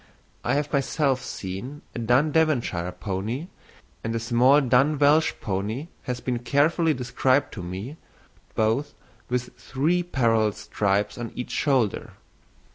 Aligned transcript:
I 0.43 0.55
have 0.55 0.73
myself 0.73 1.21
seen 1.21 1.83
a 1.93 1.99
dun 1.99 2.31
Devonshire 2.31 2.91
pony, 2.91 3.49
and 4.03 4.15
a 4.15 4.19
small 4.19 4.59
dun 4.59 4.97
Welsh 4.97 5.31
pony 5.41 5.89
has 6.05 6.19
been 6.19 6.39
carefully 6.39 6.95
described 6.95 7.53
to 7.53 7.61
me, 7.61 7.97
both 8.55 8.95
with 9.29 9.55
three 9.59 10.01
parallel 10.01 10.53
stripes 10.53 11.19
on 11.19 11.31
each 11.35 11.51
shoulder. 11.51 12.13